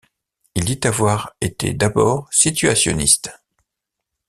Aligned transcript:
Il 0.55 0.65
dit 0.65 0.79
avoir 0.85 1.35
été 1.41 1.75
d'abord 1.75 2.27
situationniste. 2.31 3.39